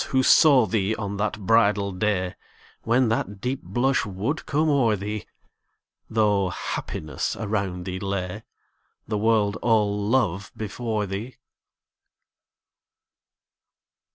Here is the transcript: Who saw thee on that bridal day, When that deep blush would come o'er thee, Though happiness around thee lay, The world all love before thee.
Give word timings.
Who 0.07 0.23
saw 0.23 0.65
thee 0.65 0.95
on 0.95 1.17
that 1.17 1.39
bridal 1.45 1.91
day, 1.91 2.33
When 2.81 3.09
that 3.09 3.39
deep 3.39 3.61
blush 3.61 4.03
would 4.03 4.47
come 4.47 4.67
o'er 4.67 4.95
thee, 4.95 5.27
Though 6.09 6.49
happiness 6.49 7.35
around 7.35 7.85
thee 7.85 7.99
lay, 7.99 8.41
The 9.07 9.19
world 9.19 9.57
all 9.61 9.95
love 10.07 10.51
before 10.57 11.05
thee. 11.05 11.35